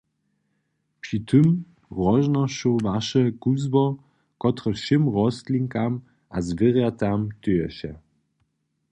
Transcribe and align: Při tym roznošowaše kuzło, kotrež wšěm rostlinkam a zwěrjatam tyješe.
Při 1.01 1.19
tym 1.29 1.45
roznošowaše 1.97 3.23
kuzło, 3.43 3.85
kotrež 4.41 4.77
wšěm 4.81 5.03
rostlinkam 5.15 5.93
a 6.35 6.37
zwěrjatam 6.47 7.19
tyješe. 7.43 7.91